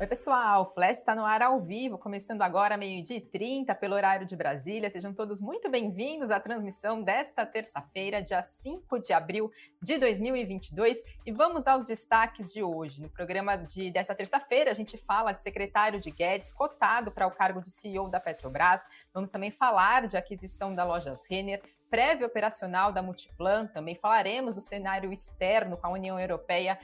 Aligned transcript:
Oi, 0.00 0.06
pessoal. 0.06 0.62
O 0.62 0.64
Flash 0.64 0.96
está 0.96 1.14
no 1.14 1.26
ar 1.26 1.42
ao 1.42 1.60
vivo, 1.60 1.98
começando 1.98 2.40
agora, 2.40 2.74
meio-dia 2.74 3.18
e 3.18 3.20
30, 3.20 3.74
pelo 3.74 3.94
horário 3.94 4.26
de 4.26 4.34
Brasília. 4.34 4.88
Sejam 4.88 5.12
todos 5.12 5.42
muito 5.42 5.68
bem-vindos 5.68 6.30
à 6.30 6.40
transmissão 6.40 7.02
desta 7.02 7.44
terça-feira, 7.44 8.22
dia 8.22 8.40
5 8.40 8.98
de 8.98 9.12
abril 9.12 9.52
de 9.82 9.98
2022. 9.98 11.02
E 11.26 11.30
vamos 11.30 11.66
aos 11.66 11.84
destaques 11.84 12.50
de 12.50 12.62
hoje. 12.62 13.02
No 13.02 13.10
programa 13.10 13.58
de, 13.58 13.90
desta 13.90 14.14
terça-feira, 14.14 14.70
a 14.70 14.74
gente 14.74 14.96
fala 14.96 15.32
de 15.32 15.42
secretário 15.42 16.00
de 16.00 16.10
Guedes, 16.10 16.50
cotado 16.50 17.10
para 17.12 17.26
o 17.26 17.30
cargo 17.30 17.60
de 17.60 17.70
CEO 17.70 18.08
da 18.08 18.18
Petrobras. 18.18 18.82
Vamos 19.12 19.28
também 19.28 19.50
falar 19.50 20.08
de 20.08 20.16
aquisição 20.16 20.74
da 20.74 20.82
Lojas 20.82 21.26
Renner, 21.28 21.60
prévio 21.90 22.26
operacional 22.26 22.90
da 22.90 23.02
Multiplan. 23.02 23.66
Também 23.66 23.96
falaremos 23.96 24.54
do 24.54 24.62
cenário 24.62 25.12
externo 25.12 25.76
com 25.76 25.88
a 25.88 25.90
União 25.90 26.18
Europeia 26.18 26.78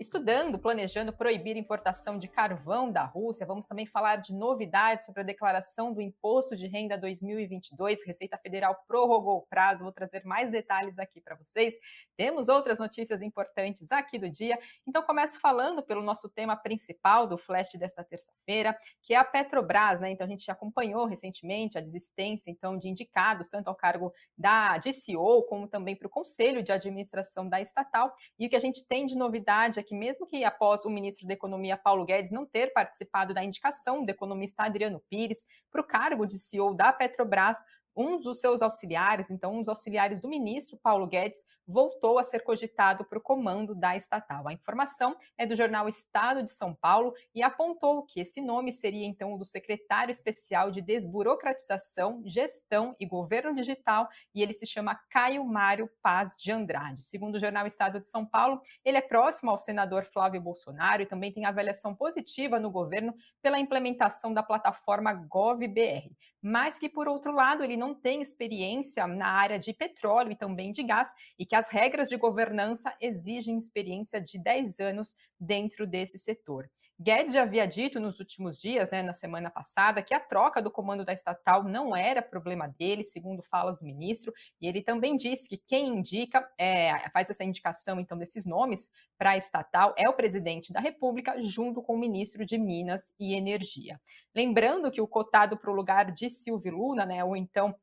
estudando, 0.00 0.58
planejando 0.58 1.12
proibir 1.12 1.58
importação 1.58 2.18
de 2.18 2.26
carvão 2.26 2.90
da 2.90 3.04
Rússia. 3.04 3.44
Vamos 3.44 3.66
também 3.66 3.84
falar 3.84 4.16
de 4.16 4.34
novidades 4.34 5.04
sobre 5.04 5.20
a 5.20 5.24
declaração 5.24 5.92
do 5.92 6.00
Imposto 6.00 6.56
de 6.56 6.66
Renda 6.66 6.96
2022. 6.96 8.06
Receita 8.06 8.38
Federal 8.38 8.82
prorrogou 8.88 9.36
o 9.36 9.46
prazo. 9.46 9.84
Vou 9.84 9.92
trazer 9.92 10.24
mais 10.24 10.50
detalhes 10.50 10.98
aqui 10.98 11.20
para 11.20 11.36
vocês. 11.36 11.74
Temos 12.16 12.48
outras 12.48 12.78
notícias 12.78 13.20
importantes 13.20 13.92
aqui 13.92 14.18
do 14.18 14.30
dia. 14.30 14.58
Então, 14.86 15.02
começo 15.02 15.38
falando 15.38 15.82
pelo 15.82 16.02
nosso 16.02 16.30
tema 16.30 16.56
principal 16.56 17.26
do 17.26 17.36
Flash 17.36 17.72
desta 17.74 18.02
terça-feira, 18.02 18.74
que 19.02 19.12
é 19.12 19.18
a 19.18 19.24
Petrobras, 19.24 20.00
né? 20.00 20.10
Então, 20.10 20.26
a 20.26 20.30
gente 20.30 20.50
acompanhou 20.50 21.04
recentemente 21.04 21.76
a 21.76 21.80
desistência 21.82 22.50
então 22.50 22.78
de 22.78 22.88
indicados 22.88 23.48
tanto 23.48 23.68
ao 23.68 23.74
cargo 23.74 24.14
da 24.36 24.78
DCO 24.78 25.42
como 25.42 25.68
também 25.68 25.94
para 25.94 26.06
o 26.06 26.10
Conselho 26.10 26.62
de 26.62 26.72
Administração 26.72 27.46
da 27.46 27.60
estatal. 27.60 28.14
E 28.38 28.46
o 28.46 28.48
que 28.48 28.56
a 28.56 28.60
gente 28.60 28.86
tem 28.86 29.04
de 29.04 29.14
novidade 29.14 29.78
aqui 29.78 29.89
que 29.90 29.94
mesmo 29.96 30.24
que 30.24 30.44
após 30.44 30.84
o 30.84 30.88
ministro 30.88 31.26
da 31.26 31.34
Economia 31.34 31.76
Paulo 31.76 32.04
Guedes 32.04 32.30
não 32.30 32.46
ter 32.46 32.72
participado 32.72 33.34
da 33.34 33.42
indicação 33.42 34.04
do 34.04 34.08
economista 34.08 34.62
Adriano 34.62 35.02
Pires 35.10 35.44
para 35.68 35.80
o 35.80 35.84
cargo 35.84 36.24
de 36.26 36.38
CEO 36.38 36.72
da 36.72 36.92
Petrobras, 36.92 37.58
um 37.96 38.18
dos 38.18 38.40
seus 38.40 38.62
auxiliares, 38.62 39.30
então 39.30 39.54
um 39.54 39.58
dos 39.58 39.68
auxiliares 39.68 40.20
do 40.20 40.28
ministro 40.28 40.76
Paulo 40.76 41.06
Guedes, 41.06 41.42
voltou 41.66 42.18
a 42.18 42.24
ser 42.24 42.40
cogitado 42.40 43.04
para 43.04 43.18
o 43.18 43.22
comando 43.22 43.74
da 43.74 43.96
estatal. 43.96 44.48
A 44.48 44.52
informação 44.52 45.16
é 45.38 45.46
do 45.46 45.54
jornal 45.54 45.88
Estado 45.88 46.42
de 46.42 46.50
São 46.50 46.74
Paulo 46.74 47.14
e 47.34 47.42
apontou 47.42 48.02
que 48.02 48.20
esse 48.20 48.40
nome 48.40 48.72
seria 48.72 49.06
então 49.06 49.34
o 49.34 49.38
do 49.38 49.44
secretário 49.44 50.10
especial 50.10 50.70
de 50.70 50.80
desburocratização, 50.80 52.22
gestão 52.26 52.96
e 52.98 53.06
governo 53.06 53.54
digital, 53.54 54.08
e 54.34 54.42
ele 54.42 54.52
se 54.52 54.66
chama 54.66 54.98
Caio 55.10 55.44
Mário 55.44 55.88
Paz 56.02 56.36
de 56.36 56.50
Andrade. 56.50 57.02
Segundo 57.02 57.36
o 57.36 57.40
jornal 57.40 57.66
Estado 57.66 58.00
de 58.00 58.08
São 58.08 58.26
Paulo, 58.26 58.60
ele 58.84 58.98
é 58.98 59.02
próximo 59.02 59.50
ao 59.50 59.58
senador 59.58 60.04
Flávio 60.04 60.40
Bolsonaro 60.40 61.02
e 61.02 61.06
também 61.06 61.32
tem 61.32 61.44
avaliação 61.44 61.94
positiva 61.94 62.58
no 62.58 62.70
governo 62.70 63.14
pela 63.40 63.58
implementação 63.58 64.34
da 64.34 64.42
plataforma 64.42 65.12
GovBR, 65.12 66.10
mas 66.42 66.78
que 66.78 66.88
por 66.88 67.08
outro 67.08 67.32
lado 67.32 67.62
ele 67.62 67.76
não 67.76 67.94
tem 67.94 68.22
experiência 68.22 69.06
na 69.06 69.26
área 69.26 69.58
de 69.58 69.72
petróleo 69.72 70.32
e 70.32 70.36
também 70.36 70.72
de 70.72 70.82
gás 70.82 71.12
e 71.38 71.44
que 71.44 71.54
as 71.54 71.68
regras 71.68 72.08
de 72.08 72.16
governança 72.16 72.94
exigem 73.00 73.58
experiência 73.58 74.20
de 74.20 74.38
10 74.38 74.80
anos 74.80 75.14
dentro 75.38 75.86
desse 75.86 76.18
setor. 76.18 76.68
Guedes 77.02 77.32
já 77.32 77.44
havia 77.44 77.66
dito 77.66 77.98
nos 77.98 78.20
últimos 78.20 78.58
dias, 78.60 78.90
né, 78.90 79.02
na 79.02 79.14
semana 79.14 79.50
passada, 79.50 80.02
que 80.02 80.12
a 80.12 80.20
troca 80.20 80.60
do 80.60 80.70
comando 80.70 81.02
da 81.02 81.14
estatal 81.14 81.64
não 81.64 81.96
era 81.96 82.20
problema 82.20 82.68
dele, 82.68 83.02
segundo 83.02 83.42
falas 83.42 83.78
do 83.78 83.86
ministro, 83.86 84.34
e 84.60 84.68
ele 84.68 84.82
também 84.82 85.16
disse 85.16 85.48
que 85.48 85.56
quem 85.56 85.88
indica, 85.88 86.46
é, 86.58 87.08
faz 87.10 87.30
essa 87.30 87.42
indicação 87.42 87.98
então 87.98 88.18
desses 88.18 88.44
nomes 88.44 88.90
para 89.16 89.30
a 89.30 89.36
estatal 89.38 89.94
é 89.96 90.10
o 90.10 90.12
presidente 90.12 90.74
da 90.74 90.80
República, 90.80 91.40
junto 91.42 91.82
com 91.82 91.94
o 91.94 91.98
ministro 91.98 92.44
de 92.44 92.58
Minas 92.58 93.14
e 93.18 93.34
Energia. 93.34 93.98
Lembrando 94.34 94.90
que 94.90 95.00
o 95.00 95.08
cotado 95.08 95.56
para 95.56 95.70
o 95.70 95.74
lugar 95.74 96.12
de 96.12 96.28
Silvio 96.28 96.76
Luna, 96.76 97.06
né, 97.06 97.24
ou 97.24 97.34
então 97.34 97.74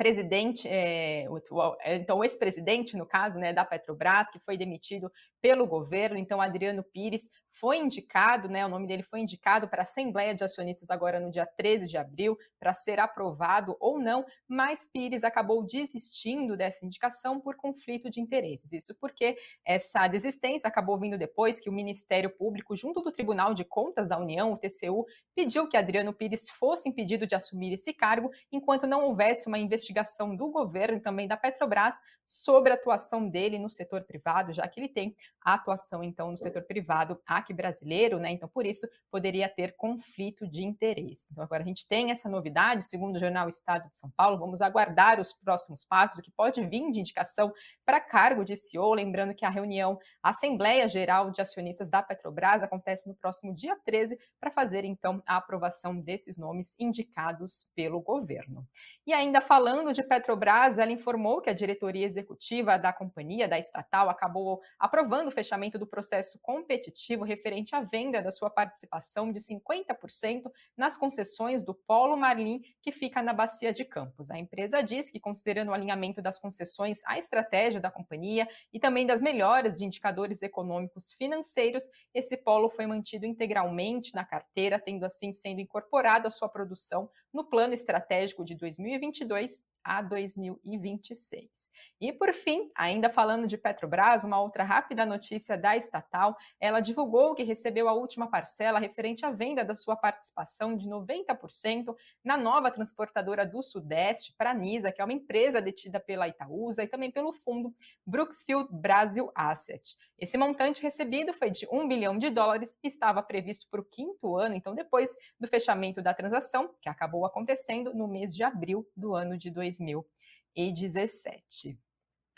presidente, 0.00 0.66
é, 0.66 1.26
o, 1.28 1.38
então 1.84 2.24
ex-presidente, 2.24 2.96
no 2.96 3.04
caso, 3.04 3.38
né, 3.38 3.52
da 3.52 3.66
Petrobras, 3.66 4.30
que 4.30 4.38
foi 4.38 4.56
demitido 4.56 5.12
pelo 5.42 5.66
governo, 5.66 6.16
então 6.16 6.40
Adriano 6.40 6.82
Pires 6.82 7.28
foi 7.50 7.78
indicado, 7.78 8.48
né, 8.48 8.64
o 8.64 8.68
nome 8.68 8.86
dele 8.86 9.02
foi 9.02 9.20
indicado 9.20 9.68
para 9.68 9.82
a 9.82 9.84
Assembleia 9.84 10.34
de 10.34 10.44
Acionistas 10.44 10.90
agora 10.90 11.18
no 11.18 11.30
dia 11.30 11.44
13 11.44 11.86
de 11.86 11.96
abril, 11.96 12.38
para 12.58 12.72
ser 12.72 13.00
aprovado 13.00 13.76
ou 13.80 13.98
não, 13.98 14.24
mas 14.48 14.86
Pires 14.86 15.24
acabou 15.24 15.62
desistindo 15.62 16.56
dessa 16.56 16.84
indicação 16.84 17.40
por 17.40 17.56
conflito 17.56 18.08
de 18.08 18.20
interesses. 18.20 18.72
Isso 18.72 18.94
porque 19.00 19.36
essa 19.64 20.06
desistência 20.06 20.68
acabou 20.68 20.98
vindo 20.98 21.18
depois 21.18 21.60
que 21.60 21.68
o 21.68 21.72
Ministério 21.72 22.30
Público, 22.30 22.76
junto 22.76 23.02
do 23.02 23.12
Tribunal 23.12 23.54
de 23.54 23.64
Contas 23.64 24.08
da 24.08 24.18
União, 24.18 24.52
o 24.52 24.56
TCU, 24.56 25.06
pediu 25.34 25.68
que 25.68 25.76
Adriano 25.76 26.12
Pires 26.12 26.48
fosse 26.50 26.88
impedido 26.88 27.26
de 27.26 27.34
assumir 27.34 27.72
esse 27.72 27.92
cargo 27.92 28.30
enquanto 28.52 28.86
não 28.86 29.04
houvesse 29.04 29.48
uma 29.48 29.58
investigação 29.58 30.34
do 30.36 30.48
governo 30.48 30.98
e 30.98 31.00
também 31.00 31.26
da 31.26 31.36
Petrobras 31.36 31.96
sobre 32.26 32.72
a 32.72 32.74
atuação 32.74 33.28
dele 33.28 33.58
no 33.58 33.68
setor 33.68 34.04
privado, 34.04 34.52
já 34.52 34.66
que 34.68 34.78
ele 34.78 34.88
tem 34.88 35.16
a 35.44 35.54
atuação 35.54 36.02
então 36.02 36.30
no 36.30 36.38
setor 36.38 36.62
privado 36.62 37.20
brasileiro, 37.48 38.18
né? 38.18 38.30
Então, 38.30 38.48
por 38.48 38.66
isso, 38.66 38.86
poderia 39.10 39.48
ter 39.48 39.74
conflito 39.76 40.46
de 40.46 40.62
interesse. 40.62 41.28
Então, 41.32 41.42
agora 41.42 41.62
a 41.62 41.66
gente 41.66 41.86
tem 41.88 42.10
essa 42.10 42.28
novidade, 42.28 42.84
segundo 42.84 43.16
o 43.16 43.18
jornal 43.18 43.48
Estado 43.48 43.88
de 43.88 43.96
São 43.96 44.10
Paulo. 44.10 44.38
Vamos 44.38 44.60
aguardar 44.60 45.20
os 45.20 45.32
próximos 45.32 45.84
passos, 45.84 46.18
o 46.18 46.22
que 46.22 46.30
pode 46.30 46.60
vir 46.66 46.90
de 46.90 47.00
indicação 47.00 47.52
para 47.84 48.00
cargo 48.00 48.44
de 48.44 48.56
CEO. 48.56 48.94
Lembrando 48.94 49.34
que 49.34 49.44
a 49.44 49.50
reunião, 49.50 49.98
a 50.22 50.30
Assembleia 50.30 50.86
Geral 50.86 51.30
de 51.30 51.40
Acionistas 51.40 51.88
da 51.88 52.02
Petrobras, 52.02 52.62
acontece 52.62 53.08
no 53.08 53.14
próximo 53.14 53.54
dia 53.54 53.76
13, 53.84 54.18
para 54.38 54.50
fazer, 54.50 54.84
então, 54.84 55.22
a 55.26 55.36
aprovação 55.36 55.98
desses 56.00 56.36
nomes 56.36 56.74
indicados 56.78 57.70
pelo 57.74 58.00
governo. 58.00 58.66
E 59.06 59.12
ainda 59.12 59.40
falando 59.40 59.92
de 59.92 60.02
Petrobras, 60.02 60.78
ela 60.78 60.92
informou 60.92 61.40
que 61.40 61.50
a 61.50 61.54
diretoria 61.54 62.06
executiva 62.06 62.78
da 62.78 62.92
companhia, 62.92 63.48
da 63.48 63.58
estatal, 63.58 64.08
acabou 64.08 64.60
aprovando 64.78 65.28
o 65.28 65.32
fechamento 65.32 65.78
do 65.78 65.86
processo 65.86 66.38
competitivo 66.40 67.24
referente 67.30 67.74
à 67.76 67.80
venda 67.80 68.20
da 68.20 68.32
sua 68.32 68.50
participação 68.50 69.32
de 69.32 69.38
50% 69.38 70.50
nas 70.76 70.96
concessões 70.96 71.62
do 71.62 71.72
Polo 71.72 72.16
Marlim, 72.16 72.60
que 72.82 72.90
fica 72.90 73.22
na 73.22 73.32
Bacia 73.32 73.72
de 73.72 73.84
Campos. 73.84 74.30
A 74.30 74.38
empresa 74.38 74.82
diz 74.82 75.10
que, 75.10 75.20
considerando 75.20 75.68
o 75.68 75.74
alinhamento 75.74 76.20
das 76.20 76.38
concessões 76.38 77.00
à 77.06 77.18
estratégia 77.18 77.80
da 77.80 77.90
companhia 77.90 78.48
e 78.72 78.80
também 78.80 79.06
das 79.06 79.20
melhoras 79.20 79.76
de 79.76 79.84
indicadores 79.84 80.42
econômicos 80.42 81.12
financeiros, 81.12 81.84
esse 82.12 82.36
polo 82.36 82.68
foi 82.68 82.86
mantido 82.86 83.24
integralmente 83.24 84.14
na 84.14 84.24
carteira, 84.24 84.78
tendo 84.78 85.04
assim 85.04 85.32
sendo 85.32 85.60
incorporado 85.60 86.26
à 86.26 86.30
sua 86.30 86.48
produção 86.48 87.08
no 87.32 87.44
plano 87.44 87.74
estratégico 87.74 88.44
de 88.44 88.54
2022 88.56 89.62
a 89.84 90.02
2026. 90.02 91.70
E 92.00 92.12
por 92.12 92.32
fim, 92.32 92.70
ainda 92.74 93.10
falando 93.10 93.46
de 93.46 93.58
Petrobras, 93.58 94.24
uma 94.24 94.40
outra 94.40 94.64
rápida 94.64 95.04
notícia 95.04 95.56
da 95.56 95.76
estatal, 95.76 96.36
ela 96.58 96.80
divulgou 96.80 97.34
que 97.34 97.42
recebeu 97.42 97.88
a 97.88 97.92
última 97.92 98.30
parcela 98.30 98.78
referente 98.78 99.24
à 99.26 99.30
venda 99.30 99.64
da 99.64 99.74
sua 99.74 99.96
participação 99.96 100.76
de 100.76 100.88
90% 100.88 101.94
na 102.24 102.36
nova 102.36 102.70
transportadora 102.70 103.44
do 103.44 103.62
Sudeste 103.62 104.34
para 104.36 104.50
a 104.50 104.54
Nisa, 104.54 104.92
que 104.92 105.00
é 105.00 105.04
uma 105.04 105.12
empresa 105.12 105.60
detida 105.60 106.00
pela 106.00 106.28
Itaúsa 106.28 106.82
e 106.82 106.88
também 106.88 107.10
pelo 107.10 107.32
fundo 107.32 107.74
Brooksfield 108.06 108.68
Brasil 108.70 109.30
Asset. 109.34 109.96
Esse 110.18 110.36
montante 110.38 110.82
recebido 110.82 111.32
foi 111.32 111.50
de 111.50 111.66
1 111.70 111.88
bilhão 111.88 112.18
de 112.18 112.30
dólares 112.30 112.76
e 112.82 112.88
estava 112.88 113.22
previsto 113.22 113.66
para 113.70 113.80
o 113.80 113.84
quinto 113.84 114.36
ano, 114.36 114.54
então 114.54 114.74
depois 114.74 115.14
do 115.38 115.46
fechamento 115.46 116.02
da 116.02 116.14
transação, 116.14 116.74
que 116.80 116.88
acabou 116.88 117.24
acontecendo 117.24 117.94
no 117.94 118.06
mês 118.06 118.34
de 118.34 118.42
abril 118.42 118.86
do 118.96 119.14
ano 119.14 119.36
de 119.36 119.50
2020. 119.50 119.69
2017. 119.78 121.78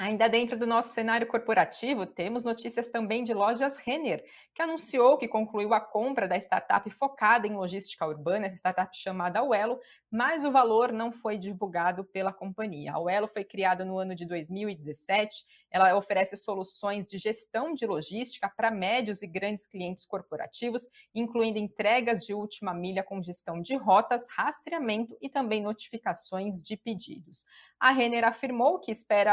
Ainda 0.02 0.28
dentro 0.28 0.58
do 0.58 0.66
nosso 0.66 0.88
cenário 0.88 1.28
corporativo, 1.28 2.04
temos 2.04 2.42
notícias 2.42 2.88
também 2.88 3.22
de 3.22 3.32
lojas 3.32 3.76
Renner, 3.76 4.24
que 4.52 4.60
anunciou 4.60 5.16
que 5.16 5.28
concluiu 5.28 5.72
a 5.72 5.80
compra 5.80 6.26
da 6.26 6.36
startup 6.36 6.90
focada 6.90 7.46
em 7.46 7.54
logística 7.54 8.04
urbana, 8.04 8.46
essa 8.46 8.56
startup 8.56 8.90
chamada 8.98 9.44
Uelo, 9.44 9.78
mas 10.10 10.44
o 10.44 10.50
valor 10.50 10.90
não 10.90 11.12
foi 11.12 11.38
divulgado 11.38 12.02
pela 12.02 12.32
companhia. 12.32 12.94
A 12.94 12.98
Uelo 12.98 13.28
foi 13.28 13.44
criada 13.44 13.84
no 13.84 13.96
ano 13.96 14.12
de 14.12 14.26
2017, 14.26 15.46
ela 15.70 15.96
oferece 15.96 16.36
soluções 16.36 17.06
de 17.06 17.16
gestão 17.16 17.72
de 17.72 17.86
logística 17.86 18.52
para 18.56 18.72
médios 18.72 19.22
e 19.22 19.26
grandes 19.28 19.66
clientes 19.66 20.04
corporativos, 20.04 20.88
incluindo 21.14 21.60
entregas 21.60 22.26
de 22.26 22.34
última 22.34 22.74
milha 22.74 23.04
com 23.04 23.22
gestão 23.22 23.62
de 23.62 23.76
rotas, 23.76 24.26
rastreamento 24.28 25.16
e 25.22 25.28
também 25.28 25.62
notificações 25.62 26.60
de 26.60 26.76
pedidos. 26.76 27.46
A 27.78 27.90
Renner 27.90 28.24
afirmou 28.24 28.80
que 28.80 28.90
espera 28.90 29.32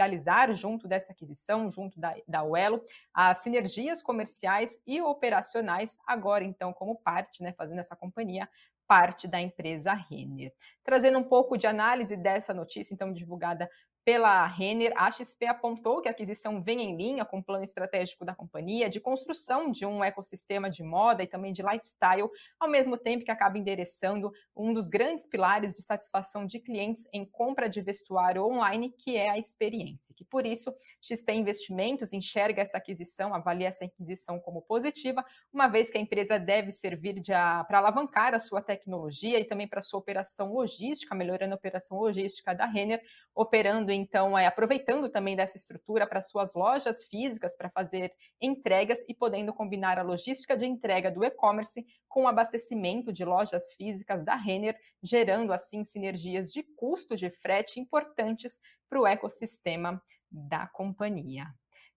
potencializar, 0.00 0.52
junto 0.54 0.88
dessa 0.88 1.12
aquisição, 1.12 1.70
junto 1.70 2.00
da, 2.00 2.14
da 2.26 2.42
Uelo, 2.42 2.82
as 3.12 3.38
sinergias 3.38 4.02
comerciais 4.02 4.80
e 4.86 5.00
operacionais, 5.00 5.98
agora 6.06 6.44
então 6.44 6.72
como 6.72 6.96
parte, 6.96 7.42
né, 7.42 7.52
fazendo 7.52 7.80
essa 7.80 7.94
companhia, 7.94 8.48
parte 8.86 9.28
da 9.28 9.40
empresa 9.40 9.92
Renner. 9.92 10.52
Trazendo 10.82 11.18
um 11.18 11.24
pouco 11.24 11.56
de 11.56 11.66
análise 11.66 12.16
dessa 12.16 12.54
notícia, 12.54 12.94
então 12.94 13.12
divulgada 13.12 13.70
pela 14.10 14.44
Renner, 14.44 14.92
a 14.96 15.08
XP 15.08 15.46
apontou 15.46 16.02
que 16.02 16.08
a 16.08 16.10
aquisição 16.10 16.60
vem 16.60 16.82
em 16.82 16.96
linha 16.96 17.24
com 17.24 17.38
o 17.38 17.42
plano 17.44 17.62
estratégico 17.62 18.24
da 18.24 18.34
companhia 18.34 18.90
de 18.90 18.98
construção 18.98 19.70
de 19.70 19.86
um 19.86 20.02
ecossistema 20.02 20.68
de 20.68 20.82
moda 20.82 21.22
e 21.22 21.28
também 21.28 21.52
de 21.52 21.62
lifestyle, 21.62 22.28
ao 22.58 22.68
mesmo 22.68 22.96
tempo 22.96 23.24
que 23.24 23.30
acaba 23.30 23.56
endereçando 23.56 24.32
um 24.56 24.74
dos 24.74 24.88
grandes 24.88 25.26
pilares 25.26 25.72
de 25.72 25.80
satisfação 25.80 26.44
de 26.44 26.58
clientes 26.58 27.06
em 27.12 27.24
compra 27.24 27.68
de 27.68 27.80
vestuário 27.80 28.44
online, 28.44 28.90
que 28.90 29.16
é 29.16 29.30
a 29.30 29.38
experiência. 29.38 30.12
Que 30.12 30.24
por 30.24 30.44
isso, 30.44 30.74
XP 31.00 31.32
Investimentos 31.32 32.12
enxerga 32.12 32.62
essa 32.62 32.78
aquisição, 32.78 33.32
avalia 33.32 33.68
essa 33.68 33.84
aquisição 33.84 34.40
como 34.40 34.60
positiva, 34.60 35.24
uma 35.52 35.68
vez 35.68 35.88
que 35.88 35.96
a 35.96 36.00
empresa 36.00 36.36
deve 36.36 36.72
servir 36.72 37.22
para 37.22 37.78
alavancar 37.78 38.34
a 38.34 38.40
sua 38.40 38.60
tecnologia 38.60 39.38
e 39.38 39.44
também 39.44 39.68
para 39.68 39.82
sua 39.82 40.00
operação 40.00 40.52
logística, 40.52 41.14
melhorando 41.14 41.54
a 41.54 41.56
operação 41.56 41.96
logística 41.96 42.52
da 42.52 42.66
Renner, 42.66 43.00
operando 43.32 43.92
em 43.92 43.99
então 44.00 44.36
é 44.36 44.46
aproveitando 44.46 45.08
também 45.08 45.36
dessa 45.36 45.56
estrutura 45.56 46.06
para 46.06 46.20
suas 46.20 46.54
lojas 46.54 47.04
físicas 47.04 47.56
para 47.56 47.70
fazer 47.70 48.12
entregas 48.40 48.98
e 49.08 49.14
podendo 49.14 49.52
combinar 49.52 49.98
a 49.98 50.02
logística 50.02 50.56
de 50.56 50.66
entrega 50.66 51.10
do 51.10 51.24
e-commerce 51.24 51.84
com 52.08 52.24
o 52.24 52.28
abastecimento 52.28 53.12
de 53.12 53.24
lojas 53.24 53.72
físicas 53.74 54.24
da 54.24 54.34
Renner, 54.34 54.76
gerando 55.02 55.52
assim 55.52 55.84
sinergias 55.84 56.50
de 56.50 56.62
custo 56.76 57.14
de 57.14 57.30
frete 57.30 57.78
importantes 57.78 58.58
para 58.88 59.00
o 59.00 59.06
ecossistema 59.06 60.02
da 60.30 60.66
companhia. 60.66 61.46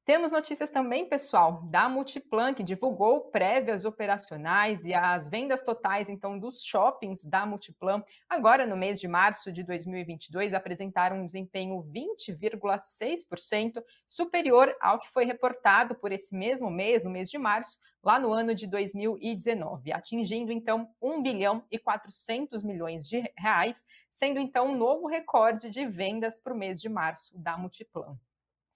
Temos 0.06 0.34
notícias 0.34 0.70
também, 0.70 1.08
pessoal, 1.08 1.62
da 1.70 1.88
Multiplan, 1.88 2.54
que 2.54 2.62
divulgou 2.62 3.22
prévias 3.32 3.86
operacionais 3.86 4.84
e 4.84 4.94
as 4.94 5.30
vendas 5.30 5.62
totais, 5.62 6.10
então, 6.10 6.38
dos 6.38 6.62
shoppings 6.62 7.24
da 7.24 7.46
Multiplan, 7.46 8.04
agora 8.28 8.68
no 8.68 8.76
mês 8.76 9.00
de 9.00 9.08
março 9.08 9.50
de 9.50 9.64
2022, 9.64 10.54
apresentaram 10.54 11.22
um 11.22 11.26
desempenho 11.26 11.82
20,6% 11.84 13.82
superior 14.06 14.76
ao 14.82 15.00
que 15.00 15.10
foi 15.10 15.24
reportado 15.24 15.96
por 15.96 16.12
esse 16.12 16.36
mesmo 16.36 16.70
mês, 16.70 17.02
no 17.02 17.10
mês 17.10 17.30
de 17.30 17.38
março, 17.38 17.80
lá 18.04 18.20
no 18.20 18.34
ano 18.34 18.54
de 18.54 18.68
2019, 18.68 19.94
atingindo, 19.94 20.52
então, 20.52 20.90
1 21.02 21.24
bilhão 21.24 21.64
e 21.72 21.80
400 21.80 22.62
milhões 22.62 23.08
de 23.08 23.24
reais, 23.38 23.82
sendo, 24.12 24.38
então, 24.38 24.68
um 24.68 24.78
novo 24.78 25.08
recorde 25.08 25.70
de 25.70 25.88
vendas 25.88 26.38
para 26.38 26.54
o 26.54 26.58
mês 26.58 26.82
de 26.82 26.90
março 26.90 27.32
da 27.38 27.58
Multiplan. 27.58 28.18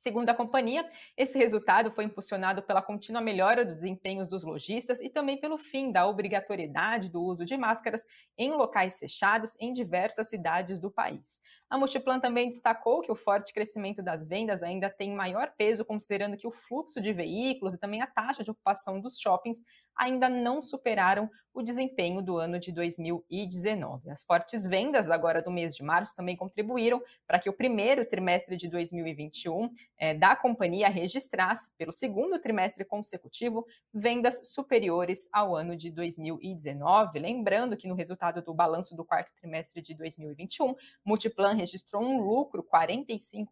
Segundo 0.07 0.29
a 0.29 0.33
companhia, 0.33 0.89
esse 1.17 1.37
resultado 1.37 1.91
foi 1.91 2.05
impulsionado 2.05 2.63
pela 2.63 2.81
contínua 2.81 3.21
melhora 3.21 3.65
dos 3.65 3.75
desempenhos 3.75 4.25
dos 4.25 4.41
lojistas 4.41 5.01
e 5.01 5.09
também 5.09 5.37
pelo 5.37 5.57
fim 5.57 5.91
da 5.91 6.07
obrigatoriedade 6.07 7.09
do 7.09 7.21
uso 7.21 7.43
de 7.43 7.57
máscaras 7.57 8.05
em 8.37 8.51
locais 8.51 8.97
fechados 8.97 9.53
em 9.59 9.73
diversas 9.73 10.29
cidades 10.29 10.79
do 10.79 10.89
país. 10.89 11.41
A 11.69 11.77
Multiplan 11.77 12.21
também 12.21 12.47
destacou 12.47 13.01
que 13.01 13.11
o 13.11 13.17
forte 13.17 13.53
crescimento 13.53 14.01
das 14.01 14.25
vendas 14.25 14.63
ainda 14.63 14.89
tem 14.89 15.13
maior 15.13 15.51
peso, 15.57 15.83
considerando 15.83 16.37
que 16.37 16.47
o 16.47 16.51
fluxo 16.51 17.01
de 17.01 17.11
veículos 17.11 17.73
e 17.73 17.77
também 17.77 18.01
a 18.01 18.07
taxa 18.07 18.45
de 18.45 18.51
ocupação 18.51 19.01
dos 19.01 19.19
shoppings 19.19 19.61
ainda 19.93 20.29
não 20.29 20.61
superaram 20.61 21.29
o 21.53 21.63
desempenho 21.63 22.21
do 22.21 22.37
ano 22.37 22.59
de 22.59 22.71
2019. 22.71 24.11
As 24.11 24.21
fortes 24.23 24.63
vendas 24.63 25.09
agora 25.09 25.41
do 25.41 25.49
mês 25.49 25.75
de 25.75 25.83
março 25.83 26.15
também 26.15 26.37
contribuíram 26.37 27.01
para 27.25 27.39
que 27.39 27.49
o 27.49 27.53
primeiro 27.53 28.05
trimestre 28.05 28.55
de 28.55 28.69
2021 28.69 29.69
eh, 29.97 30.13
da 30.13 30.35
companhia 30.35 30.89
registrasse, 30.89 31.69
pelo 31.77 31.91
segundo 31.91 32.39
trimestre 32.39 32.85
consecutivo, 32.85 33.65
vendas 33.93 34.41
superiores 34.43 35.27
ao 35.31 35.55
ano 35.55 35.75
de 35.75 35.89
2019. 35.91 37.19
Lembrando 37.19 37.75
que 37.75 37.87
no 37.87 37.95
resultado 37.95 38.41
do 38.41 38.53
balanço 38.53 38.95
do 38.95 39.03
quarto 39.03 39.33
trimestre 39.35 39.81
de 39.81 39.93
2021, 39.93 40.75
Multiplan 41.03 41.53
registrou 41.53 42.03
um 42.03 42.21
lucro 42.21 42.63
45% 42.63 43.47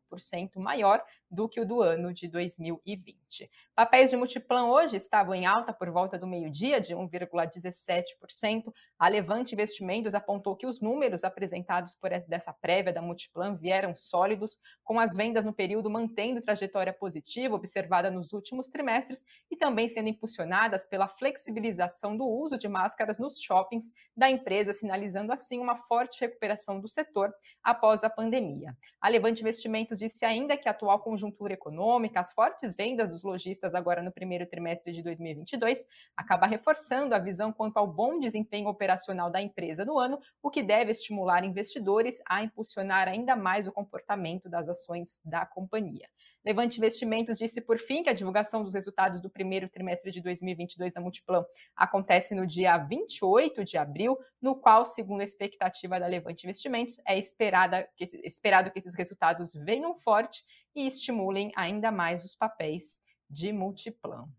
maior 0.58 1.04
do 1.36 1.50
que 1.50 1.60
o 1.60 1.66
do 1.66 1.82
ano 1.82 2.14
de 2.14 2.28
2020. 2.28 3.52
Papéis 3.76 4.10
de 4.10 4.16
Multiplan 4.16 4.68
hoje 4.68 4.96
estavam 4.96 5.36
em 5.36 5.46
alta 5.46 5.74
por 5.74 5.92
volta 5.92 6.18
do 6.18 6.26
meio-dia, 6.26 6.80
de 6.80 6.96
1,17%. 6.96 8.74
A 8.98 9.10
Levante 9.10 9.54
Investimentos 9.54 10.16
apontou 10.16 10.56
que 10.56 10.66
os 10.66 10.80
números 10.80 11.26
apresentados 11.26 11.94
por 11.94 12.10
dessa 12.28 12.54
prévia 12.54 12.94
da 12.94 13.02
Multiplan 13.02 13.58
vieram 13.58 13.94
sólidos, 13.94 14.58
com 14.84 14.98
as 15.00 15.14
vendas 15.16 15.44
no 15.44 15.52
período 15.52 15.90
mantendo 15.90 16.42
trajetória 16.42 16.94
positiva 16.94 17.56
observada 17.56 18.10
nos 18.10 18.32
últimos 18.32 18.70
trimestres 18.70 19.22
e 19.52 19.58
também 19.58 19.90
sendo 19.90 20.08
impulsionadas 20.08 20.86
pela 20.86 21.10
flexibilização 21.10 22.16
do 22.16 22.26
uso 22.26 22.58
de 22.58 22.70
máscaras 22.70 23.18
nos 23.18 23.42
shoppings 23.42 23.92
da 24.16 24.30
empresa, 24.30 24.74
sinalizando 24.74 25.34
assim 25.34 25.60
uma 25.60 25.76
forte 25.76 26.22
recuperação 26.22 26.80
do 26.80 26.88
setor 26.88 27.34
após 27.62 28.04
a 28.06 28.10
pandemia. 28.10 28.78
A 29.02 29.10
Levante 29.10 29.42
Investimentos 29.42 30.00
disse 30.00 30.24
ainda 30.24 30.56
que 30.56 30.70
a 30.70 30.72
atual 30.72 31.00
conjuntura 31.00 31.25
econômica, 31.52 32.20
as 32.20 32.34
fortes 32.34 32.76
vendas 32.76 33.10
dos 33.10 33.24
lojistas 33.24 33.76
agora 33.76 34.02
no 34.02 34.12
primeiro 34.12 34.46
trimestre 34.46 34.92
de 34.92 35.02
2022, 35.02 35.86
acaba 36.16 36.46
reforçando 36.46 37.14
a 37.16 37.20
visão 37.20 37.52
quanto 37.52 37.78
ao 37.78 37.88
bom 37.88 38.20
desempenho 38.20 38.68
operacional 38.68 39.30
da 39.30 39.42
empresa 39.42 39.86
no 39.86 39.98
ano, 39.98 40.20
o 40.42 40.50
que 40.50 40.64
deve 40.64 40.92
estimular 40.92 41.44
investidores 41.44 42.22
a 42.28 42.44
impulsionar 42.44 43.08
ainda 43.08 43.36
mais 43.36 43.68
o 43.68 43.72
comportamento 43.72 44.50
das 44.50 44.68
ações 44.70 45.20
da 45.24 45.46
companhia. 45.46 46.08
Levante 46.46 46.78
Investimentos 46.78 47.40
disse, 47.40 47.60
por 47.60 47.80
fim, 47.80 48.04
que 48.04 48.10
a 48.10 48.14
divulgação 48.14 48.64
dos 48.64 48.76
resultados 48.76 49.20
do 49.20 49.32
primeiro 49.32 49.68
trimestre 49.68 50.12
de 50.12 50.22
2022 50.22 50.94
da 50.94 51.02
Multiplan 51.02 51.44
acontece 51.76 52.36
no 52.36 52.46
dia 52.46 52.78
28 52.78 53.66
de 53.66 53.78
abril, 53.78 54.16
no 54.40 54.56
qual, 54.56 54.86
segundo 54.86 55.22
a 55.22 55.24
expectativa 55.24 56.00
da 56.00 56.06
Levante 56.06 56.46
Investimentos, 56.46 57.02
é 57.08 57.18
esperada 57.18 57.90
que, 57.98 58.04
esperado 58.24 58.70
que 58.70 58.78
esses 58.78 58.94
resultados 58.94 59.56
venham 59.56 59.96
forte 59.96 60.46
e 60.76 60.86
estimulem 60.86 61.52
ainda 61.56 61.92
mais 61.92 62.24
os 62.24 62.36
papéis 62.36 63.00
de 63.28 63.52
Multiplan. 63.52 64.30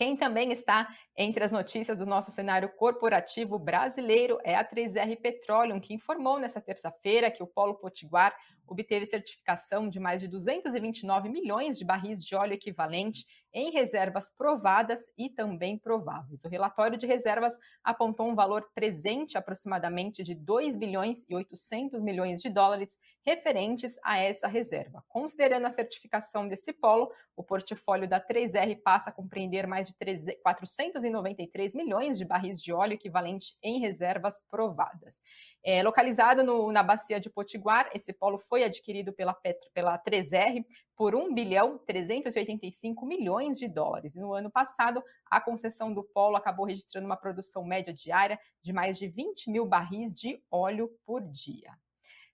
Quem 0.00 0.16
também 0.16 0.50
está 0.50 0.88
entre 1.14 1.44
as 1.44 1.52
notícias 1.52 1.98
do 1.98 2.06
nosso 2.06 2.30
cenário 2.30 2.70
corporativo 2.70 3.58
brasileiro 3.58 4.38
é 4.42 4.54
a 4.56 4.64
3R 4.64 5.20
Petroleum, 5.20 5.78
que 5.78 5.92
informou 5.92 6.38
nesta 6.38 6.58
terça-feira 6.58 7.30
que 7.30 7.42
o 7.42 7.46
Polo 7.46 7.74
Potiguar 7.74 8.34
obteve 8.70 9.04
certificação 9.04 9.88
de 9.88 9.98
mais 9.98 10.20
de 10.20 10.28
229 10.28 11.28
milhões 11.28 11.76
de 11.76 11.84
barris 11.84 12.24
de 12.24 12.36
óleo 12.36 12.54
equivalente 12.54 13.26
em 13.52 13.72
reservas 13.72 14.30
provadas 14.30 15.10
e 15.18 15.28
também 15.28 15.76
prováveis. 15.76 16.44
O 16.44 16.48
relatório 16.48 16.96
de 16.96 17.04
reservas 17.04 17.58
apontou 17.82 18.28
um 18.28 18.34
valor 18.34 18.70
presente 18.72 19.36
aproximadamente 19.36 20.22
de 20.22 20.36
2 20.36 20.76
bilhões 20.76 21.24
e 21.28 21.34
800 21.34 22.00
milhões 22.00 22.40
de 22.40 22.48
dólares 22.48 22.96
referentes 23.26 23.98
a 24.04 24.18
essa 24.18 24.46
reserva. 24.46 25.04
Considerando 25.08 25.66
a 25.66 25.70
certificação 25.70 26.46
desse 26.46 26.72
polo, 26.72 27.12
o 27.36 27.42
portfólio 27.42 28.08
da 28.08 28.20
3R 28.20 28.80
passa 28.82 29.10
a 29.10 29.12
compreender 29.12 29.66
mais 29.66 29.88
de 29.88 29.94
493 30.42 31.74
milhões 31.74 32.18
de 32.18 32.24
barris 32.24 32.62
de 32.62 32.72
óleo 32.72 32.94
equivalente 32.94 33.56
em 33.62 33.80
reservas 33.80 34.44
provadas. 34.48 35.20
É, 35.62 35.82
localizado 35.82 36.44
no, 36.44 36.70
na 36.70 36.82
bacia 36.82 37.18
de 37.18 37.28
Potiguar, 37.28 37.90
esse 37.94 38.12
polo 38.12 38.38
foi 38.38 38.59
adquirido 38.64 39.12
pela, 39.12 39.34
Petro, 39.34 39.70
pela 39.72 39.98
3R 39.98 40.64
por 40.96 41.14
1 41.14 41.34
bilhão 41.34 41.78
385 41.78 43.06
milhões 43.06 43.58
de 43.58 43.68
dólares. 43.68 44.14
No 44.14 44.34
ano 44.34 44.50
passado, 44.50 45.02
a 45.30 45.40
concessão 45.40 45.92
do 45.92 46.02
polo 46.02 46.36
acabou 46.36 46.66
registrando 46.66 47.06
uma 47.06 47.16
produção 47.16 47.64
média 47.64 47.92
diária 47.92 48.38
de 48.62 48.72
mais 48.72 48.98
de 48.98 49.08
20 49.08 49.50
mil 49.50 49.66
barris 49.66 50.12
de 50.12 50.42
óleo 50.50 50.90
por 51.06 51.22
dia. 51.22 51.72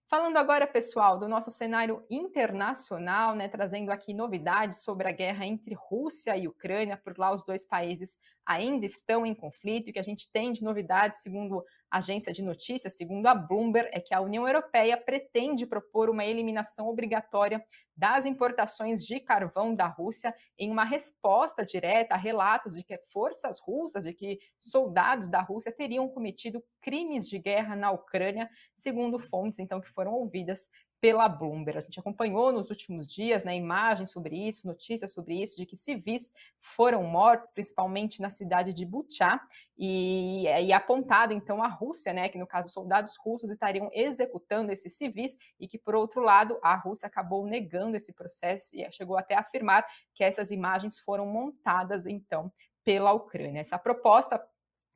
Falando 0.09 0.37
agora, 0.37 0.69
pessoal, 0.69 1.19
do 1.19 1.27
nosso 1.27 1.51
cenário 1.51 2.05
internacional, 2.09 3.35
né, 3.35 3.49
trazendo 3.49 3.91
aqui 3.91 4.15
novidades 4.15 4.85
sobre 4.85 5.09
a 5.09 5.13
guerra 5.13 5.45
entre 5.45 5.75
Rússia 5.75 6.37
e 6.37 6.47
Ucrânia, 6.47 6.97
por 6.97 7.19
lá 7.19 7.33
os 7.33 7.45
dois 7.45 7.67
países 7.67 8.17
ainda 8.47 8.87
estão 8.87 9.27
em 9.27 9.35
conflito, 9.35 9.91
e 9.91 9.93
que 9.93 9.99
a 9.99 10.03
gente 10.03 10.31
tem 10.31 10.53
de 10.53 10.63
novidades, 10.63 11.21
segundo 11.21 11.65
a 11.91 11.99
agência 11.99 12.33
de 12.33 12.43
notícias, 12.43 12.97
segundo 12.97 13.27
a 13.27 13.35
Bloomberg, 13.35 13.89
é 13.93 14.01
que 14.01 14.15
a 14.15 14.21
União 14.21 14.47
Europeia 14.47 14.97
pretende 14.97 15.67
propor 15.67 16.09
uma 16.09 16.25
eliminação 16.25 16.89
obrigatória 16.89 17.65
das 17.97 18.27
importações 18.27 19.05
de 19.05 19.19
carvão 19.21 19.75
da 19.75 19.87
Rússia 19.87 20.35
em 20.59 20.71
uma 20.71 20.85
resposta 20.85 21.65
direta 21.65 22.15
a 22.15 22.19
relatos 22.19 22.75
de 22.75 22.85
que 22.85 22.99
forças 23.13 23.59
russas, 23.61 24.05
de 24.05 24.13
que 24.13 24.39
soldados 24.61 25.29
da 25.29 25.41
Rússia 25.41 25.73
teriam 25.73 26.09
cometido 26.09 26.63
crimes 26.81 27.29
de 27.29 27.39
guerra 27.39 27.75
na 27.75 27.91
Ucrânia, 27.91 28.49
segundo 28.75 29.19
fontes 29.19 29.59
então 29.59 29.81
que 29.81 29.89
foram 29.89 30.13
ouvidas 30.13 30.69
pela 31.01 31.29
Bloomberg. 31.29 31.79
A 31.79 31.81
gente 31.81 32.01
acompanhou 32.01 32.53
nos 32.53 32.71
últimos 32.71 33.07
dias 33.07 33.45
né, 33.45 33.55
imagens 33.55 34.11
sobre 34.11 34.37
isso, 34.37 34.67
notícias 34.67 35.13
sobre 35.13 35.41
isso, 35.41 35.57
de 35.57 35.67
que 35.67 35.77
civis 35.77 36.33
foram 36.61 37.03
mortos, 37.05 37.51
principalmente 37.51 38.21
na 38.21 38.31
cidade 38.31 38.73
de 38.73 38.85
Butchá, 38.85 39.41
e, 39.79 40.45
e 40.45 40.73
apontado 40.73 41.33
então 41.33 41.63
a 41.63 41.69
Rússia, 41.69 42.13
né, 42.13 42.29
que 42.29 42.39
no 42.39 42.47
caso 42.47 42.71
soldados 42.71 43.17
russos 43.19 43.51
estariam 43.51 43.91
executando 43.93 44.73
esses 44.73 44.97
civis, 44.97 45.37
e 45.61 45.69
que 45.69 45.79
por 45.79 45.95
outro 45.95 46.23
lado 46.23 46.59
a 46.63 46.75
Rússia 46.75 47.07
acabou 47.07 47.47
negando 47.47 47.97
esse 47.97 48.13
processo 48.13 48.71
e 48.75 48.91
chegou 48.91 49.17
até 49.17 49.35
a 49.35 49.41
afirmar 49.41 49.87
que 50.15 50.25
essas 50.25 50.51
imagens 50.51 50.99
foram 50.99 51.27
montadas 51.27 52.07
então 52.07 52.53
pela 52.85 53.13
Ucrânia. 53.13 53.61
Essa 53.61 53.79
proposta 53.79 54.41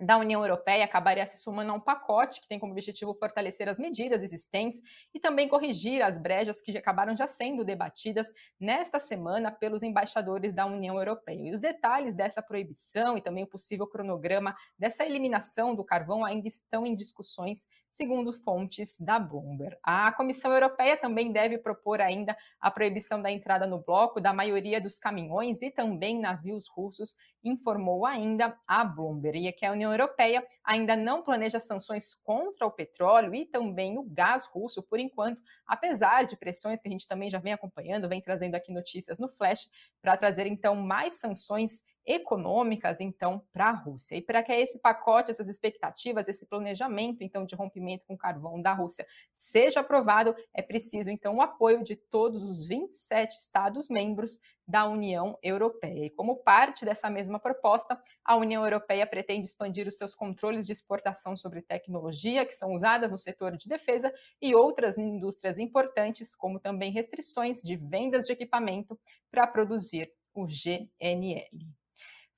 da 0.00 0.16
União 0.16 0.40
Europeia 0.40 0.84
acabaria 0.84 1.26
se 1.26 1.36
somando 1.36 1.70
a 1.70 1.74
um 1.74 1.80
pacote 1.80 2.40
que 2.40 2.48
tem 2.48 2.58
como 2.58 2.72
objetivo 2.72 3.14
fortalecer 3.14 3.68
as 3.68 3.78
medidas 3.78 4.22
existentes 4.22 4.80
e 5.12 5.20
também 5.20 5.46
corrigir 5.46 6.02
as 6.02 6.16
brechas 6.16 6.62
que 6.62 6.76
acabaram 6.76 7.14
já 7.14 7.26
sendo 7.26 7.64
debatidas 7.64 8.32
nesta 8.58 8.98
semana 8.98 9.50
pelos 9.50 9.82
embaixadores 9.82 10.54
da 10.54 10.64
União 10.64 10.96
Europeia. 10.96 11.48
E 11.48 11.52
os 11.52 11.60
detalhes 11.60 12.14
dessa 12.14 12.40
proibição 12.40 13.16
e 13.16 13.20
também 13.20 13.44
o 13.44 13.46
possível 13.46 13.86
cronograma 13.86 14.56
dessa 14.78 15.04
eliminação 15.04 15.74
do 15.74 15.84
carvão 15.84 16.24
ainda 16.24 16.48
estão 16.48 16.86
em 16.86 16.96
discussões, 16.96 17.66
segundo 17.90 18.32
fontes 18.32 18.98
da 18.98 19.18
Bloomberg. 19.18 19.76
A 19.82 20.12
Comissão 20.12 20.52
Europeia 20.52 20.96
também 20.96 21.30
deve 21.30 21.58
propor 21.58 22.00
ainda 22.00 22.36
a 22.60 22.70
proibição 22.70 23.20
da 23.20 23.30
entrada 23.30 23.66
no 23.66 23.80
bloco 23.80 24.20
da 24.20 24.32
maioria 24.32 24.80
dos 24.80 24.98
caminhões 24.98 25.60
e 25.60 25.70
também 25.70 26.18
navios 26.18 26.68
russos, 26.68 27.14
informou 27.44 28.06
ainda 28.06 28.56
a 28.66 28.84
Bloomberg. 28.84 29.46
E 29.46 29.52
que 29.52 29.66
a 29.66 29.72
União 29.72 29.89
Europeia 29.92 30.46
ainda 30.64 30.96
não 30.96 31.22
planeja 31.22 31.60
sanções 31.60 32.14
contra 32.22 32.66
o 32.66 32.70
petróleo 32.70 33.34
e 33.34 33.46
também 33.46 33.98
o 33.98 34.02
gás 34.02 34.46
russo 34.46 34.82
por 34.82 34.98
enquanto, 34.98 35.42
apesar 35.66 36.24
de 36.24 36.36
pressões 36.36 36.80
que 36.80 36.88
a 36.88 36.90
gente 36.90 37.06
também 37.08 37.30
já 37.30 37.38
vem 37.38 37.52
acompanhando, 37.52 38.08
vem 38.08 38.20
trazendo 38.20 38.54
aqui 38.54 38.72
notícias 38.72 39.18
no 39.18 39.28
Flash 39.28 39.68
para 40.00 40.16
trazer 40.16 40.46
então 40.46 40.74
mais 40.74 41.14
sanções 41.14 41.82
econômicas, 42.06 43.00
então, 43.00 43.42
para 43.52 43.68
a 43.68 43.72
Rússia. 43.72 44.16
E 44.16 44.22
para 44.22 44.42
que 44.42 44.52
esse 44.52 44.78
pacote, 44.78 45.30
essas 45.30 45.48
expectativas, 45.48 46.28
esse 46.28 46.46
planejamento, 46.46 47.22
então, 47.22 47.44
de 47.44 47.54
rompimento 47.54 48.04
com 48.06 48.16
carvão 48.16 48.60
da 48.60 48.72
Rússia 48.72 49.06
seja 49.32 49.80
aprovado, 49.80 50.34
é 50.54 50.62
preciso, 50.62 51.10
então, 51.10 51.36
o 51.36 51.42
apoio 51.42 51.82
de 51.82 51.96
todos 51.96 52.48
os 52.48 52.66
27 52.66 53.32
Estados-membros 53.32 54.40
da 54.66 54.86
União 54.86 55.36
Europeia. 55.42 56.06
E 56.06 56.10
como 56.10 56.36
parte 56.36 56.84
dessa 56.84 57.10
mesma 57.10 57.38
proposta, 57.38 58.00
a 58.24 58.36
União 58.36 58.64
Europeia 58.64 59.06
pretende 59.06 59.46
expandir 59.46 59.88
os 59.88 59.96
seus 59.96 60.14
controles 60.14 60.66
de 60.66 60.72
exportação 60.72 61.36
sobre 61.36 61.60
tecnologia 61.60 62.46
que 62.46 62.54
são 62.54 62.72
usadas 62.72 63.10
no 63.10 63.18
setor 63.18 63.56
de 63.56 63.68
defesa 63.68 64.12
e 64.40 64.54
outras 64.54 64.96
indústrias 64.96 65.58
importantes, 65.58 66.34
como 66.34 66.60
também 66.60 66.92
restrições 66.92 67.60
de 67.60 67.76
vendas 67.76 68.26
de 68.26 68.32
equipamento 68.32 68.98
para 69.30 69.46
produzir 69.46 70.12
o 70.34 70.46
GNL. 70.46 71.79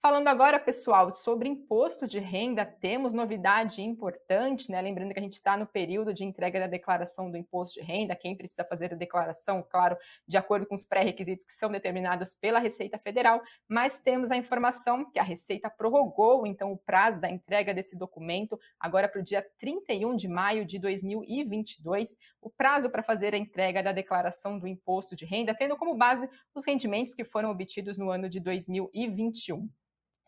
Falando 0.05 0.27
agora, 0.27 0.59
pessoal, 0.59 1.15
sobre 1.15 1.49
imposto 1.49 2.09
de 2.09 2.19
renda, 2.19 2.67
temos 2.67 3.13
novidade 3.13 3.83
importante, 3.83 4.69
né? 4.69 4.83
Lembrando 4.83 5.13
que 5.13 5.21
a 5.21 5.23
gente 5.23 5.35
está 5.35 5.57
no 5.57 5.65
período 5.65 6.13
de 6.13 6.25
entrega 6.25 6.59
da 6.59 6.67
declaração 6.67 7.31
do 7.31 7.37
imposto 7.37 7.79
de 7.79 7.87
renda, 7.87 8.17
quem 8.17 8.37
precisa 8.37 8.65
fazer 8.65 8.93
a 8.93 8.97
declaração, 8.97 9.65
claro, 9.71 9.97
de 10.27 10.37
acordo 10.37 10.67
com 10.67 10.75
os 10.75 10.85
pré-requisitos 10.85 11.47
que 11.47 11.53
são 11.53 11.71
determinados 11.71 12.35
pela 12.35 12.59
Receita 12.59 12.99
Federal, 12.99 13.41
mas 13.69 13.97
temos 13.97 14.33
a 14.33 14.37
informação 14.37 15.09
que 15.09 15.21
a 15.21 15.23
Receita 15.23 15.71
prorrogou, 15.71 16.49
então, 16.49 16.73
o 16.73 16.79
prazo 16.79 17.21
da 17.21 17.31
entrega 17.31 17.73
desse 17.73 17.97
documento, 17.97 18.59
agora 18.81 19.09
para 19.09 19.21
o 19.21 19.25
dia 19.25 19.47
31 19.61 20.17
de 20.17 20.27
maio 20.27 20.65
de 20.65 20.81
2022, 20.81 22.17
o 22.41 22.51
prazo 22.51 22.91
para 22.91 23.05
fazer 23.05 23.37
a 23.37 23.39
entrega 23.39 23.81
da 23.85 23.93
declaração 23.93 24.59
do 24.59 24.67
imposto 24.67 25.15
de 25.15 25.25
renda, 25.25 25.55
tendo 25.55 25.77
como 25.77 25.95
base 25.95 26.29
os 26.53 26.67
rendimentos 26.67 27.15
que 27.15 27.23
foram 27.23 27.53
obtidos 27.53 27.97
no 27.97 28.11
ano 28.11 28.29
de 28.29 28.41
2021. 28.41 29.71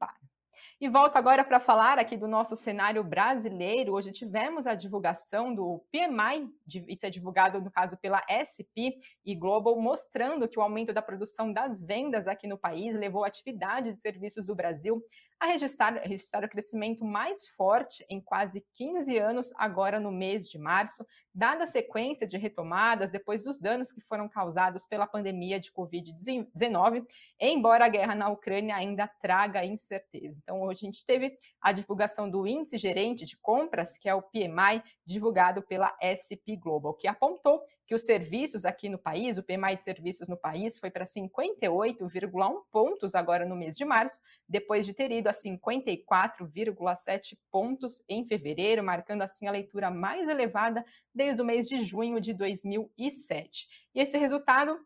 E 0.81 0.89
volto 0.89 1.17
agora 1.17 1.45
para 1.45 1.61
falar 1.61 1.99
aqui 1.99 2.17
do 2.17 2.27
nosso 2.27 2.57
cenário 2.57 3.05
brasileiro. 3.05 3.93
Hoje 3.93 4.11
tivemos 4.11 4.67
a 4.67 4.75
divulgação 4.75 5.55
do 5.55 5.85
PMI, 5.93 6.51
isso 6.89 7.07
é 7.07 7.11
divulgado 7.11 7.61
no 7.61 7.71
caso 7.71 7.97
pela 7.99 8.21
SP 8.27 8.99
e 9.25 9.35
Global, 9.35 9.81
mostrando 9.81 10.49
que 10.49 10.59
o 10.59 10.63
aumento 10.63 10.93
da 10.93 11.01
produção 11.01 11.53
das 11.53 11.81
vendas 11.81 12.27
aqui 12.27 12.49
no 12.49 12.59
país 12.59 12.97
levou 12.97 13.23
a 13.23 13.29
atividade 13.29 13.93
de 13.93 14.01
serviços 14.01 14.45
do 14.47 14.57
Brasil 14.57 15.01
a 15.43 15.47
registrar, 15.47 15.95
registrar 16.05 16.45
o 16.45 16.49
crescimento 16.49 17.05
mais 17.05 17.49
forte 17.49 18.07
em 18.09 18.21
quase 18.21 18.65
15 18.75 19.19
anos, 19.19 19.53
agora 19.57 19.99
no 19.99 20.13
mês 20.13 20.49
de 20.49 20.57
março, 20.57 21.05
dada 21.35 21.65
a 21.65 21.67
sequência 21.67 22.25
de 22.29 22.39
retomadas 22.39 23.11
depois 23.11 23.43
dos 23.43 23.59
danos 23.59 23.91
que 23.91 24.01
foram 24.03 24.29
causados 24.29 24.87
pela 24.87 25.05
pandemia 25.05 25.59
de 25.59 25.73
Covid-19, 25.73 27.05
embora 27.41 27.87
a 27.87 27.89
guerra 27.89 28.15
na 28.15 28.29
Ucrânia 28.29 28.77
ainda 28.77 29.09
traga 29.21 29.65
incerteza. 29.65 30.39
Então, 30.41 30.63
hoje 30.63 30.83
a 30.85 30.87
gente 30.87 31.05
teve 31.05 31.37
a 31.61 31.73
divulgação 31.73 32.31
do 32.31 32.47
Índice 32.47 32.79
Gerente 32.79 33.25
de 33.25 33.37
Compras, 33.37 33.99
que 33.99 34.09
é 34.09 34.15
o 34.15 34.23
PMI, 34.23 34.81
divulgado 35.05 35.61
pela 35.61 35.93
SP 35.99 36.55
Global, 36.55 36.95
que 36.95 37.09
apontou 37.09 37.61
que 37.87 37.95
os 37.95 38.03
serviços 38.03 38.65
aqui 38.65 38.89
no 38.89 38.99
país, 38.99 39.39
o 39.39 39.43
PMI 39.43 39.77
de 39.77 39.85
serviços 39.85 40.27
no 40.29 40.37
país, 40.37 40.79
foi 40.79 40.91
para 40.91 41.05
58,1 41.05 42.63
pontos 42.71 43.15
agora 43.15 43.47
no 43.47 43.57
mês 43.57 43.77
de 43.77 43.85
março, 43.85 44.19
depois 44.49 44.87
de 44.87 44.95
ter 44.95 45.11
ido 45.11 45.29
a 45.29 45.33
54,7 45.33 47.37
pontos 47.51 48.03
em 48.09 48.27
fevereiro, 48.27 48.83
marcando 48.83 49.21
assim 49.23 49.47
a 49.47 49.53
leitura 49.53 49.91
mais 49.91 50.27
elevada 50.29 50.85
desde 51.15 51.43
o 51.43 51.45
mês 51.45 51.67
de 51.67 51.81
junho 51.81 52.21
de 52.21 52.33
2007. 52.33 53.69
E 53.95 54.01
esse 54.01 54.17
resultado 54.17 54.79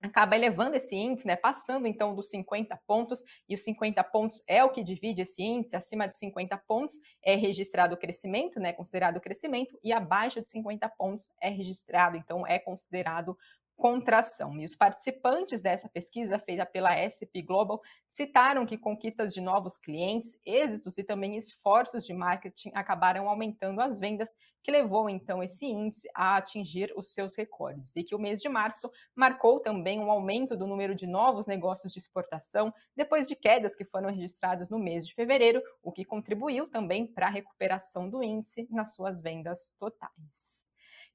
acaba 0.00 0.34
elevando 0.34 0.76
esse 0.76 0.94
índice, 0.94 1.26
né, 1.26 1.36
passando 1.36 1.86
então 1.86 2.14
dos 2.14 2.28
50 2.30 2.76
pontos, 2.86 3.22
e 3.48 3.54
os 3.54 3.62
50 3.62 4.02
pontos 4.04 4.42
é 4.46 4.64
o 4.64 4.70
que 4.70 4.82
divide 4.82 5.22
esse 5.22 5.42
índice, 5.42 5.76
acima 5.76 6.06
de 6.08 6.16
50 6.16 6.56
pontos 6.66 6.94
é 7.22 7.34
registrado 7.34 7.94
o 7.94 7.98
crescimento, 7.98 8.58
né, 8.58 8.72
considerado 8.72 9.20
crescimento, 9.20 9.78
e 9.82 9.92
abaixo 9.92 10.40
de 10.40 10.48
50 10.48 10.88
pontos 10.90 11.30
é 11.40 11.48
registrado, 11.48 12.16
então 12.16 12.46
é 12.46 12.58
considerado 12.58 13.36
contração. 13.80 14.60
E 14.60 14.64
os 14.66 14.76
participantes 14.76 15.62
dessa 15.62 15.88
pesquisa 15.88 16.38
feita 16.38 16.66
pela 16.66 16.94
SP 17.00 17.40
Global 17.40 17.80
citaram 18.06 18.66
que 18.66 18.76
conquistas 18.76 19.32
de 19.32 19.40
novos 19.40 19.78
clientes, 19.78 20.38
êxitos 20.44 20.98
e 20.98 21.02
também 21.02 21.34
esforços 21.34 22.04
de 22.04 22.12
marketing 22.12 22.70
acabaram 22.74 23.26
aumentando 23.26 23.80
as 23.80 23.98
vendas, 23.98 24.28
que 24.62 24.70
levou 24.70 25.08
então 25.08 25.42
esse 25.42 25.64
índice 25.64 26.06
a 26.14 26.36
atingir 26.36 26.92
os 26.94 27.14
seus 27.14 27.34
recordes. 27.34 27.96
E 27.96 28.04
que 28.04 28.14
o 28.14 28.18
mês 28.18 28.42
de 28.42 28.50
março 28.50 28.90
marcou 29.16 29.58
também 29.60 29.98
um 29.98 30.10
aumento 30.10 30.54
do 30.54 30.66
número 30.66 30.94
de 30.94 31.06
novos 31.06 31.46
negócios 31.46 31.90
de 31.90 31.98
exportação, 31.98 32.72
depois 32.94 33.26
de 33.26 33.34
quedas 33.34 33.74
que 33.74 33.86
foram 33.86 34.10
registradas 34.10 34.68
no 34.68 34.78
mês 34.78 35.06
de 35.06 35.14
fevereiro, 35.14 35.62
o 35.82 35.90
que 35.90 36.04
contribuiu 36.04 36.68
também 36.68 37.06
para 37.06 37.28
a 37.28 37.30
recuperação 37.30 38.10
do 38.10 38.22
índice 38.22 38.68
nas 38.70 38.94
suas 38.94 39.22
vendas 39.22 39.74
totais. 39.78 40.49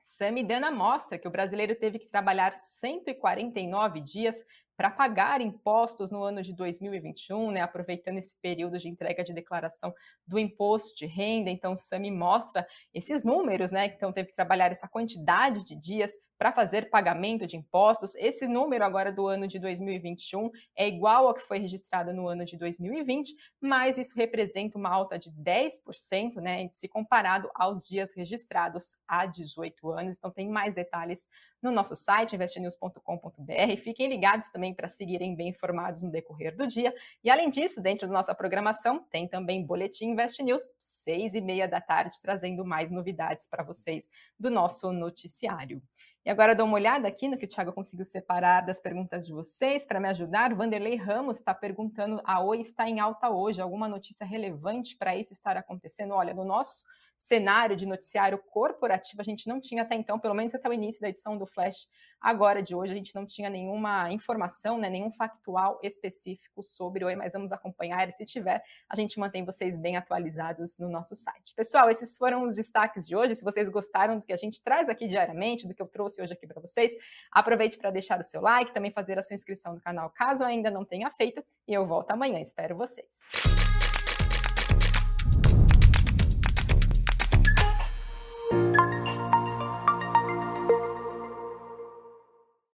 Samidana 0.00 0.68
mostra 0.68 1.16
que 1.16 1.28
o 1.28 1.30
brasileiro 1.30 1.76
teve 1.76 2.00
que 2.00 2.08
trabalhar 2.08 2.52
149 2.52 4.00
dias 4.00 4.44
para 4.78 4.90
pagar 4.90 5.40
impostos 5.40 6.08
no 6.08 6.22
ano 6.22 6.40
de 6.40 6.54
2021, 6.54 7.50
né, 7.50 7.62
aproveitando 7.62 8.18
esse 8.18 8.36
período 8.40 8.78
de 8.78 8.88
entrega 8.88 9.24
de 9.24 9.32
declaração 9.32 9.92
do 10.24 10.38
imposto 10.38 10.94
de 10.94 11.04
renda. 11.04 11.50
Então, 11.50 11.72
o 11.72 11.76
SAMI 11.76 12.12
mostra 12.12 12.64
esses 12.94 13.24
números, 13.24 13.72
né, 13.72 13.86
então 13.86 14.12
teve 14.12 14.28
que 14.28 14.36
trabalhar 14.36 14.70
essa 14.70 14.86
quantidade 14.86 15.64
de 15.64 15.74
dias 15.74 16.12
para 16.38 16.52
fazer 16.52 16.88
pagamento 16.88 17.46
de 17.46 17.56
impostos. 17.56 18.14
Esse 18.14 18.46
número 18.46 18.84
agora 18.84 19.12
do 19.12 19.26
ano 19.26 19.48
de 19.48 19.58
2021 19.58 20.50
é 20.76 20.86
igual 20.86 21.26
ao 21.26 21.34
que 21.34 21.42
foi 21.42 21.58
registrado 21.58 22.12
no 22.14 22.28
ano 22.28 22.44
de 22.44 22.56
2020, 22.56 23.34
mas 23.60 23.98
isso 23.98 24.14
representa 24.14 24.78
uma 24.78 24.88
alta 24.88 25.18
de 25.18 25.30
10%, 25.32 26.36
né, 26.36 26.68
se 26.72 26.86
comparado 26.86 27.50
aos 27.54 27.82
dias 27.82 28.14
registrados 28.14 28.96
há 29.06 29.26
18 29.26 29.90
anos. 29.90 30.16
Então 30.16 30.30
tem 30.30 30.48
mais 30.48 30.74
detalhes 30.74 31.26
no 31.60 31.72
nosso 31.72 31.96
site 31.96 32.36
investnews.com.br. 32.36 33.76
Fiquem 33.82 34.08
ligados 34.08 34.48
também 34.68 34.74
para 34.74 34.88
seguirem 34.88 35.34
bem 35.34 35.48
informados 35.48 36.02
no 36.02 36.10
decorrer 36.10 36.56
do 36.56 36.66
dia. 36.66 36.94
E 37.22 37.30
além 37.30 37.50
disso, 37.50 37.82
dentro 37.82 38.06
da 38.06 38.12
nossa 38.12 38.34
programação, 38.34 39.04
tem 39.10 39.26
também 39.26 39.64
Boletim 39.64 40.10
Invest 40.10 40.42
News, 40.42 40.62
seis 40.78 41.34
e 41.34 41.40
meia 41.40 41.66
da 41.66 41.80
tarde, 41.80 42.16
trazendo 42.22 42.64
mais 42.64 42.90
novidades 42.90 43.46
para 43.46 43.62
vocês 43.62 44.08
do 44.38 44.50
nosso 44.50 44.92
noticiário. 44.92 45.82
E 46.24 46.30
agora 46.30 46.54
dou 46.54 46.66
uma 46.66 46.74
olhada 46.74 47.08
aqui 47.08 47.26
no 47.26 47.38
que 47.38 47.46
o 47.46 47.48
Thiago 47.48 47.72
conseguiu 47.72 48.04
separar 48.04 48.60
das 48.60 48.78
perguntas 48.78 49.26
de 49.26 49.32
vocês 49.32 49.86
para 49.86 50.00
me 50.00 50.08
ajudar. 50.08 50.54
Vanderlei 50.54 50.96
Ramos 50.96 51.38
está 51.38 51.54
perguntando: 51.54 52.20
a 52.24 52.42
Oi 52.42 52.60
está 52.60 52.88
em 52.88 53.00
alta 53.00 53.30
hoje? 53.30 53.62
Alguma 53.62 53.88
notícia 53.88 54.26
relevante 54.26 54.96
para 54.96 55.16
isso 55.16 55.32
estar 55.32 55.56
acontecendo? 55.56 56.12
Olha, 56.12 56.34
no 56.34 56.44
nosso 56.44 56.84
cenário 57.18 57.74
de 57.74 57.84
noticiário 57.84 58.38
corporativo, 58.38 59.20
a 59.20 59.24
gente 59.24 59.48
não 59.48 59.60
tinha 59.60 59.82
até 59.82 59.96
então, 59.96 60.20
pelo 60.20 60.34
menos 60.34 60.54
até 60.54 60.68
o 60.68 60.72
início 60.72 61.00
da 61.00 61.08
edição 61.08 61.36
do 61.36 61.46
Flash 61.46 61.88
agora 62.20 62.62
de 62.62 62.74
hoje, 62.74 62.92
a 62.92 62.96
gente 62.96 63.14
não 63.14 63.26
tinha 63.26 63.50
nenhuma 63.50 64.10
informação, 64.12 64.78
né, 64.78 64.88
nenhum 64.88 65.10
factual 65.12 65.78
específico 65.82 66.62
sobre 66.62 67.04
Oi, 67.04 67.14
mas 67.16 67.32
vamos 67.32 67.52
acompanhar 67.52 68.08
e 68.08 68.12
se 68.12 68.24
tiver, 68.24 68.62
a 68.88 68.94
gente 68.94 69.18
mantém 69.18 69.44
vocês 69.44 69.76
bem 69.76 69.96
atualizados 69.96 70.78
no 70.78 70.88
nosso 70.88 71.16
site. 71.16 71.54
Pessoal, 71.54 71.90
esses 71.90 72.16
foram 72.16 72.46
os 72.46 72.56
destaques 72.56 73.06
de 73.06 73.16
hoje. 73.16 73.34
Se 73.34 73.44
vocês 73.44 73.68
gostaram 73.68 74.18
do 74.18 74.24
que 74.24 74.32
a 74.32 74.36
gente 74.36 74.62
traz 74.62 74.88
aqui 74.88 75.06
diariamente, 75.08 75.66
do 75.66 75.74
que 75.74 75.82
eu 75.82 75.86
trouxe 75.86 76.22
hoje 76.22 76.32
aqui 76.32 76.46
para 76.46 76.60
vocês, 76.60 76.92
aproveite 77.32 77.78
para 77.78 77.90
deixar 77.90 78.20
o 78.20 78.24
seu 78.24 78.40
like, 78.40 78.72
também 78.72 78.90
fazer 78.90 79.18
a 79.18 79.22
sua 79.22 79.34
inscrição 79.34 79.74
no 79.74 79.80
canal 79.80 80.10
caso 80.10 80.44
ainda 80.44 80.70
não 80.70 80.84
tenha 80.84 81.10
feito, 81.10 81.44
e 81.66 81.74
eu 81.74 81.86
volto 81.86 82.10
amanhã. 82.10 82.40
Espero 82.40 82.76
vocês. 82.76 83.47